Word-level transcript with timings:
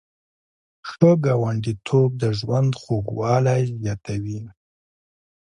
ښه 0.89 1.09
ګاونډیتوب 1.25 2.09
د 2.21 2.23
ژوند 2.39 2.71
خوږوالی 2.81 3.61
زیاتوي. 3.81 4.41